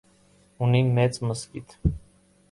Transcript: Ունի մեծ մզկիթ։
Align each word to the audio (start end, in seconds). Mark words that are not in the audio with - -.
Ունի 0.67 0.79
մեծ 0.95 1.19
մզկիթ։ 1.31 1.75